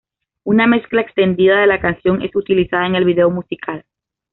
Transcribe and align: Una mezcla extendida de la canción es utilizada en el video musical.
Una 0.43 0.65
mezcla 0.65 0.99
extendida 1.01 1.61
de 1.61 1.67
la 1.67 1.79
canción 1.79 2.23
es 2.23 2.35
utilizada 2.35 2.87
en 2.87 2.95
el 2.95 3.05
video 3.05 3.29
musical. 3.29 3.85